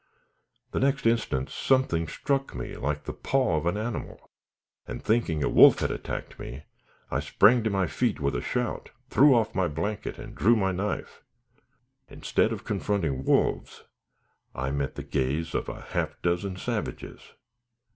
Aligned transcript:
The 0.71 0.79
next 0.79 1.05
instant 1.05 1.51
something 1.51 2.07
struck 2.07 2.55
me 2.55 2.75
like 2.75 3.03
the 3.03 3.13
paw 3.13 3.57
of 3.57 3.67
an 3.67 3.77
animal; 3.77 4.31
and, 4.87 4.99
thinking 5.03 5.43
a 5.43 5.47
wolf 5.47 5.77
had 5.77 5.91
attacked 5.91 6.39
me, 6.39 6.63
I 7.11 7.19
sprang 7.19 7.61
to 7.65 7.69
my 7.69 7.85
feet 7.85 8.19
with 8.19 8.33
a 8.35 8.41
shout, 8.41 8.89
threw 9.11 9.35
off 9.35 9.53
my 9.53 9.67
blanket, 9.67 10.17
and 10.17 10.33
drew 10.33 10.55
my 10.55 10.71
knife. 10.71 11.21
Instead 12.09 12.51
of 12.51 12.63
confronting 12.65 13.25
wolves, 13.25 13.83
I 14.55 14.71
met 14.71 14.95
the 14.95 15.03
gaze 15.03 15.53
of 15.53 15.69
a 15.69 15.81
half 15.81 16.19
dozen 16.23 16.55
savages! 16.55 17.19